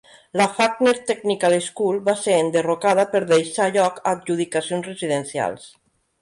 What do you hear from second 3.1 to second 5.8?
per deixar lloc a adjudicacions residencials.